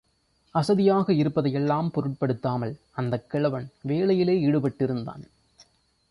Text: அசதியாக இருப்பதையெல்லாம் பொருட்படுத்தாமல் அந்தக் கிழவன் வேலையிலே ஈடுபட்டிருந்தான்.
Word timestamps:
அசதியாக 0.51 1.13
இருப்பதையெல்லாம் 1.13 1.91
பொருட்படுத்தாமல் 1.91 2.75
அந்தக் 2.91 3.29
கிழவன் 3.29 3.69
வேலையிலே 3.81 4.45
ஈடுபட்டிருந்தான். 4.45 5.23